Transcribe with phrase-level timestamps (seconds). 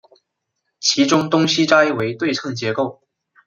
[0.79, 3.03] 其中东西斋为对称结构。